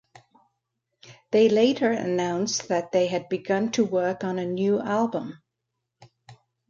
[1.29, 5.43] They later announced that they had begun to work on a new album.